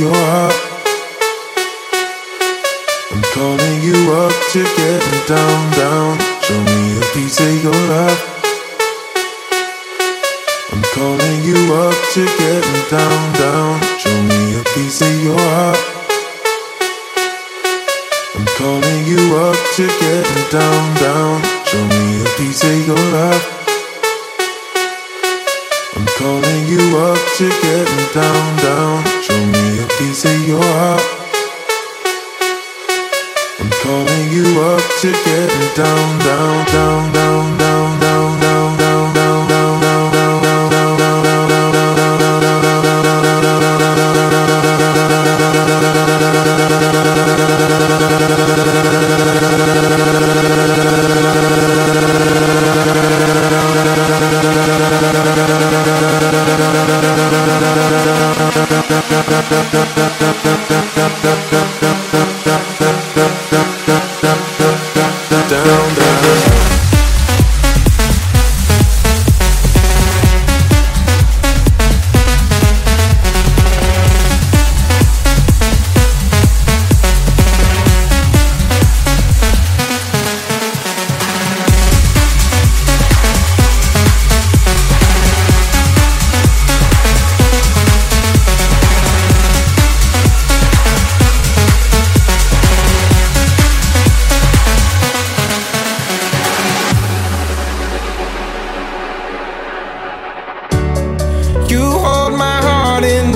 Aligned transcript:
Your 0.00 0.14
heart. 0.14 0.56
I'm 3.12 3.20
calling 3.36 3.82
you 3.82 3.98
up 4.16 4.32
to 4.52 4.64
get 4.64 5.28
down, 5.28 5.60
down. 5.76 6.16
Show 6.40 6.56
me 6.56 6.96
a 6.96 7.04
piece 7.12 7.38
of 7.38 7.62
your 7.62 7.80
love. 7.92 8.20
I'm 10.72 10.82
calling 10.96 11.44
you 11.44 11.74
up 11.74 11.98
to 12.14 12.24
get 12.24 12.64
down, 12.88 13.32
down. 13.36 13.80
Show 14.00 14.16
me 14.22 14.56
a 14.56 14.64
piece 14.72 15.02
of 15.02 15.22
your 15.22 15.36
heart. 15.36 15.84
I'm 18.36 18.46
calling 18.56 19.04
you 19.04 19.36
up 19.36 19.60
to 19.76 19.86
get 20.00 20.50
down, 20.50 20.94
down. 20.96 21.42
Show 21.66 21.84
me 21.84 22.22
a 22.24 22.28
piece 22.38 22.64
of 22.64 22.86
your 22.86 23.04
love 23.12 23.60
calling 26.20 26.66
you 26.66 26.98
up 26.98 27.18
to 27.38 27.48
get 27.48 28.12
down, 28.12 28.56
down. 28.58 29.22
Show 29.22 29.46
me 29.46 29.59
piece 30.00 30.24
of 30.24 30.48
your 30.48 30.62
heart. 30.62 31.04
I'm 33.60 33.70
calling 33.84 34.24
you 34.32 34.46
up 34.72 34.84
to 35.02 35.10
get 35.28 35.50
down, 35.76 36.18
down, 36.28 36.56
down, 36.76 37.12
down, 37.12 37.58
down, 37.58 37.89
da 59.96 60.08
da 60.20 60.32
da 60.44 60.59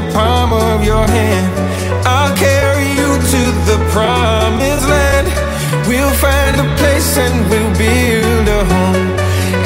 the 0.00 0.12
palm 0.12 0.52
of 0.52 0.84
your 0.84 1.06
hand. 1.06 1.48
I'll 2.04 2.36
carry 2.36 2.88
you 3.00 3.10
to 3.32 3.42
the 3.68 3.78
promised 3.92 4.86
land. 4.86 5.26
We'll 5.88 6.16
find 6.26 6.54
a 6.60 6.66
place 6.76 7.16
and 7.16 7.36
we'll 7.48 7.72
build 7.78 8.46
a 8.58 8.62
home. 8.72 9.08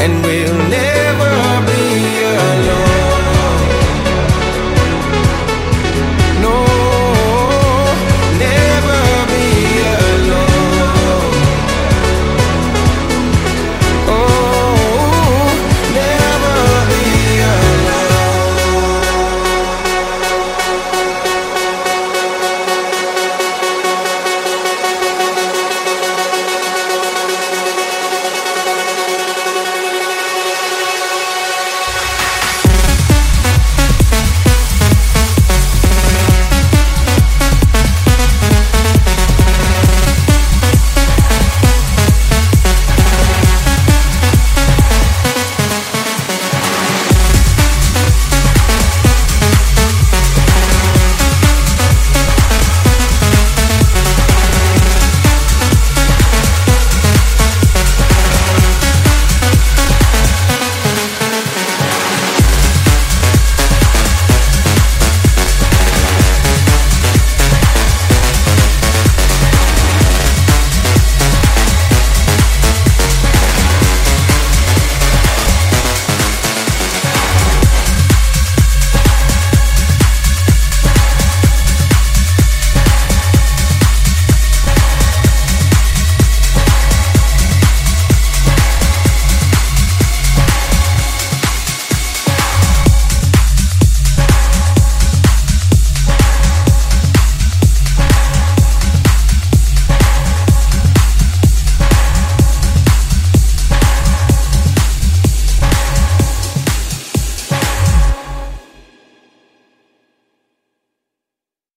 And 0.03 0.25
we'll 0.25 0.69
never 0.69 1.00